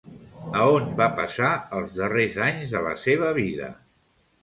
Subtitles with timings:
[0.61, 3.73] A on va passar els darrers anys de la seva vida?